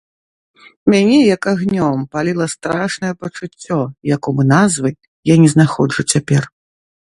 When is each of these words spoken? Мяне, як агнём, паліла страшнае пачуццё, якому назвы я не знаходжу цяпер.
Мяне, 0.91 1.19
як 1.35 1.41
агнём, 1.53 1.97
паліла 2.15 2.47
страшнае 2.55 3.13
пачуццё, 3.25 3.79
якому 4.15 4.49
назвы 4.55 4.89
я 5.35 5.39
не 5.45 5.49
знаходжу 5.57 6.01
цяпер. 6.15 6.43